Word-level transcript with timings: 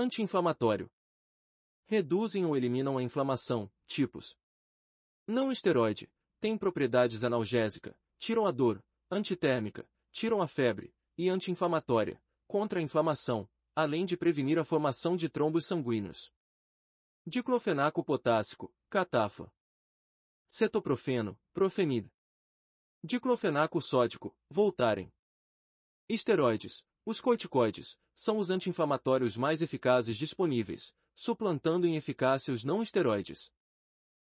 Anti-inflamatório. 0.00 0.88
Reduzem 1.84 2.46
ou 2.46 2.56
eliminam 2.56 2.96
a 2.96 3.02
inflamação, 3.02 3.68
tipos. 3.84 4.38
Não 5.26 5.50
esteroide, 5.50 6.08
tem 6.38 6.56
propriedades 6.56 7.24
analgésica, 7.24 7.98
tiram 8.16 8.46
a 8.46 8.52
dor, 8.52 8.80
antitérmica, 9.10 9.90
tiram 10.12 10.40
a 10.40 10.46
febre, 10.46 10.94
e 11.16 11.28
anti-inflamatória, 11.28 12.22
contra 12.46 12.78
a 12.78 12.82
inflamação, 12.82 13.50
além 13.74 14.06
de 14.06 14.16
prevenir 14.16 14.56
a 14.56 14.64
formação 14.64 15.16
de 15.16 15.28
trombos 15.28 15.66
sanguíneos. 15.66 16.32
Diclofenaco 17.26 18.04
potássico, 18.04 18.72
catafa. 18.88 19.52
Cetoprofeno, 20.46 21.36
profenid. 21.52 22.08
Diclofenaco 23.02 23.82
sódico, 23.82 24.32
voltarem. 24.48 25.12
Esteroides, 26.08 26.84
os 27.08 27.22
corticoides, 27.22 27.96
são 28.14 28.36
os 28.36 28.50
anti-inflamatórios 28.50 29.34
mais 29.34 29.62
eficazes 29.62 30.14
disponíveis, 30.14 30.92
suplantando 31.14 31.86
em 31.86 31.96
eficácia 31.96 32.52
os 32.52 32.64
não 32.64 32.82
esteroides. 32.82 33.50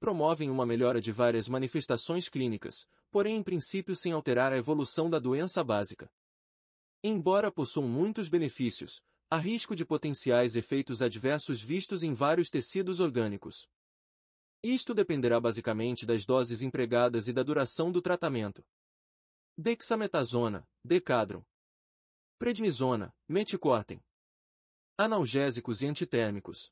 Promovem 0.00 0.48
uma 0.48 0.64
melhora 0.64 0.98
de 0.98 1.12
várias 1.12 1.46
manifestações 1.46 2.26
clínicas, 2.26 2.86
porém 3.10 3.36
em 3.36 3.42
princípio 3.42 3.94
sem 3.94 4.12
alterar 4.12 4.50
a 4.50 4.56
evolução 4.56 5.10
da 5.10 5.18
doença 5.18 5.62
básica. 5.62 6.10
Embora 7.02 7.52
possuam 7.52 7.86
muitos 7.86 8.30
benefícios, 8.30 9.02
há 9.28 9.36
risco 9.36 9.76
de 9.76 9.84
potenciais 9.84 10.56
efeitos 10.56 11.02
adversos 11.02 11.60
vistos 11.60 12.02
em 12.02 12.14
vários 12.14 12.48
tecidos 12.48 12.98
orgânicos. 12.98 13.68
Isto 14.62 14.94
dependerá 14.94 15.38
basicamente 15.38 16.06
das 16.06 16.24
doses 16.24 16.62
empregadas 16.62 17.28
e 17.28 17.32
da 17.34 17.42
duração 17.42 17.92
do 17.92 18.00
tratamento. 18.00 18.64
Dexametasona, 19.54 20.66
Decadron. 20.82 21.44
Prednisona, 22.44 23.10
Meticorten. 23.26 24.04
Analgésicos 24.98 25.80
e 25.80 25.86
antitérmicos. 25.86 26.70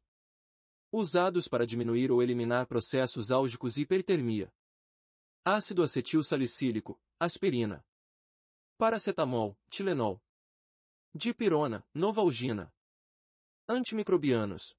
Usados 0.93 1.49
para 1.49 1.66
diminuir 1.66 2.13
ou 2.13 2.23
eliminar 2.23 2.66
processos 2.66 3.30
álgicos 3.30 3.79
e 3.79 3.80
hipertermia. 3.80 4.52
Ácido 5.43 5.83
acetil 5.83 6.23
salicílico, 6.23 7.01
aspirina. 7.19 7.83
Paracetamol, 8.77 9.57
Tilenol. 9.71 10.21
Dipirona, 11.15 11.83
Novalgina. 11.95 12.71
Antimicrobianos. 13.66 14.77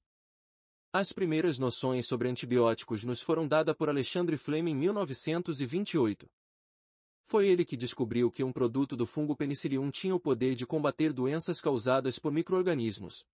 As 0.92 1.10
primeiras 1.10 1.58
noções 1.58 2.06
sobre 2.06 2.28
antibióticos 2.28 3.02
nos 3.02 3.20
foram 3.20 3.48
dadas 3.48 3.74
por 3.76 3.88
Alexandre 3.88 4.38
Fleming 4.38 4.70
em 4.70 4.76
1928. 4.76 6.30
Foi 7.24 7.48
ele 7.48 7.64
que 7.64 7.76
descobriu 7.76 8.30
que 8.30 8.44
um 8.44 8.52
produto 8.52 8.96
do 8.96 9.06
fungo 9.06 9.34
penicillium 9.34 9.90
tinha 9.90 10.14
o 10.14 10.20
poder 10.20 10.54
de 10.54 10.66
combater 10.66 11.12
doenças 11.12 11.60
causadas 11.60 12.18
por 12.18 12.30
microorganismos. 12.30 13.24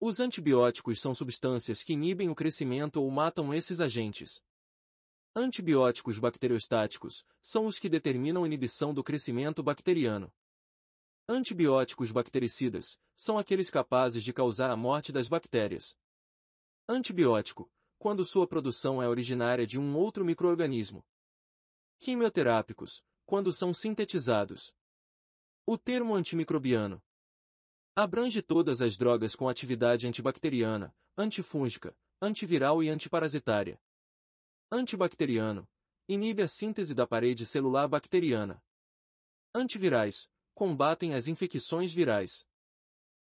Os 0.00 0.20
antibióticos 0.20 1.00
são 1.00 1.14
substâncias 1.14 1.82
que 1.82 1.92
inibem 1.92 2.28
o 2.28 2.34
crescimento 2.34 2.96
ou 2.96 3.10
matam 3.10 3.54
esses 3.54 3.80
agentes. 3.80 4.42
Antibióticos 5.36 6.18
bacteriostáticos 6.18 7.24
são 7.42 7.66
os 7.66 7.78
que 7.78 7.88
determinam 7.88 8.44
a 8.44 8.46
inibição 8.46 8.94
do 8.94 9.02
crescimento 9.02 9.62
bacteriano. 9.62 10.32
Antibióticos 11.28 12.10
bactericidas 12.12 12.98
são 13.16 13.38
aqueles 13.38 13.70
capazes 13.70 14.22
de 14.22 14.32
causar 14.32 14.70
a 14.70 14.76
morte 14.76 15.10
das 15.10 15.28
bactérias. 15.28 15.96
Antibiótico, 16.88 17.70
quando 17.98 18.24
sua 18.24 18.46
produção 18.46 19.02
é 19.02 19.08
originária 19.08 19.66
de 19.66 19.80
um 19.80 19.96
outro 19.96 20.24
microorganismo. 20.24 21.04
Quimioterápicos, 22.04 23.02
quando 23.24 23.50
são 23.50 23.72
sintetizados. 23.72 24.74
O 25.66 25.78
termo 25.78 26.14
antimicrobiano 26.14 27.02
abrange 27.96 28.42
todas 28.42 28.82
as 28.82 28.98
drogas 28.98 29.34
com 29.34 29.48
atividade 29.48 30.06
antibacteriana, 30.06 30.94
antifúngica, 31.16 31.96
antiviral 32.20 32.82
e 32.82 32.90
antiparasitária. 32.90 33.80
Antibacteriano 34.70 35.66
inibe 36.06 36.42
a 36.42 36.46
síntese 36.46 36.94
da 36.94 37.06
parede 37.06 37.46
celular 37.46 37.88
bacteriana. 37.88 38.62
Antivirais 39.54 40.28
combatem 40.52 41.14
as 41.14 41.26
infecções 41.26 41.94
virais. 41.94 42.46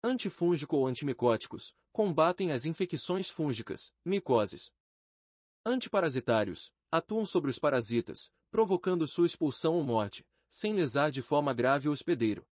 Antifúngico 0.04 0.78
ou 0.78 0.86
antimicóticos 0.86 1.76
combatem 1.92 2.52
as 2.52 2.66
infecções 2.66 3.32
fúngicas, 3.32 3.92
micoses. 4.06 4.72
Antiparasitários, 5.66 6.72
atuam 6.92 7.26
sobre 7.26 7.50
os 7.50 7.58
parasitas, 7.58 8.32
provocando 8.50 9.08
sua 9.08 9.26
expulsão 9.26 9.76
ou 9.76 9.84
morte, 9.84 10.26
sem 10.50 10.74
lesar 10.74 11.12
de 11.12 11.22
forma 11.22 11.54
grave 11.54 11.88
o 11.88 11.92
hospedeiro. 11.92 12.46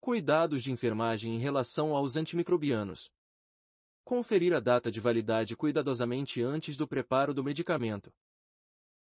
Cuidados 0.00 0.62
de 0.62 0.72
enfermagem 0.72 1.34
em 1.34 1.38
relação 1.38 1.94
aos 1.94 2.16
antimicrobianos. 2.16 3.10
Conferir 4.04 4.52
a 4.52 4.60
data 4.60 4.90
de 4.90 4.98
validade 4.98 5.56
cuidadosamente 5.56 6.42
antes 6.42 6.76
do 6.76 6.88
preparo 6.88 7.32
do 7.32 7.44
medicamento. 7.44 8.12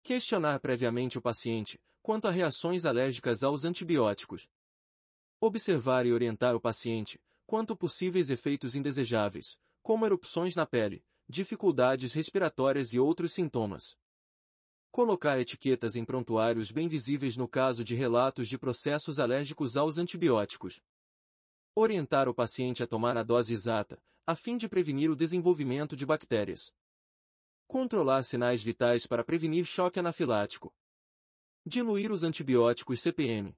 Questionar 0.01 0.59
previamente 0.59 1.17
o 1.17 1.21
paciente 1.21 1.79
quanto 2.01 2.27
a 2.27 2.31
reações 2.31 2.85
alérgicas 2.85 3.43
aos 3.43 3.65
antibióticos. 3.65 4.47
Observar 5.39 6.05
e 6.05 6.13
orientar 6.13 6.55
o 6.55 6.61
paciente 6.61 7.21
quanto 7.45 7.75
possíveis 7.75 8.29
efeitos 8.29 8.75
indesejáveis, 8.75 9.57
como 9.83 10.05
erupções 10.05 10.55
na 10.55 10.65
pele, 10.65 11.03
dificuldades 11.29 12.13
respiratórias 12.13 12.91
e 12.93 12.99
outros 12.99 13.33
sintomas. 13.33 13.97
Colocar 14.91 15.39
etiquetas 15.39 15.95
em 15.95 16.03
prontuários 16.03 16.71
bem 16.71 16.87
visíveis 16.87 17.37
no 17.37 17.47
caso 17.47 17.83
de 17.83 17.93
relatos 17.93 18.47
de 18.47 18.57
processos 18.57 19.19
alérgicos 19.19 19.77
aos 19.77 19.97
antibióticos. 19.97 20.81
Orientar 21.75 22.27
o 22.27 22.33
paciente 22.33 22.81
a 22.81 22.87
tomar 22.87 23.15
a 23.17 23.23
dose 23.23 23.53
exata, 23.53 24.01
a 24.25 24.35
fim 24.35 24.57
de 24.57 24.67
prevenir 24.67 25.11
o 25.11 25.15
desenvolvimento 25.15 25.95
de 25.95 26.05
bactérias. 26.05 26.73
Controlar 27.67 28.23
sinais 28.23 28.63
vitais 28.63 29.05
para 29.05 29.23
prevenir 29.23 29.65
choque 29.65 29.99
anafilático. 29.99 30.73
Diluir 31.65 32.11
os 32.11 32.23
antibióticos 32.23 33.01
CPM. 33.01 33.55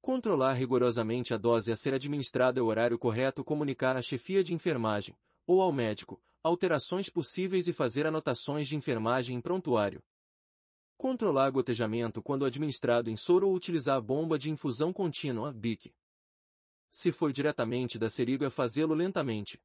Controlar 0.00 0.54
rigorosamente 0.54 1.34
a 1.34 1.36
dose 1.36 1.70
a 1.70 1.76
ser 1.76 1.92
administrada 1.92 2.58
e 2.58 2.62
o 2.62 2.66
horário 2.66 2.98
correto 2.98 3.44
comunicar 3.44 3.96
à 3.96 4.00
chefia 4.00 4.42
de 4.42 4.54
enfermagem, 4.54 5.14
ou 5.46 5.60
ao 5.60 5.72
médico, 5.72 6.22
alterações 6.42 7.10
possíveis 7.10 7.66
e 7.66 7.72
fazer 7.72 8.06
anotações 8.06 8.68
de 8.68 8.76
enfermagem 8.76 9.36
em 9.36 9.40
prontuário. 9.40 10.02
Controlar 10.98 11.48
gotejamento 11.50 12.20
quando 12.20 12.44
administrado 12.44 13.08
em 13.08 13.16
soro 13.16 13.46
ou 13.46 13.54
utilizar 13.54 14.02
bomba 14.02 14.36
de 14.36 14.50
infusão 14.50 14.92
contínua, 14.92 15.52
BIC. 15.52 15.94
Se 16.90 17.12
for 17.12 17.32
diretamente 17.32 18.00
da 18.00 18.10
seringa 18.10 18.50
fazê-lo 18.50 18.94
lentamente. 18.94 19.62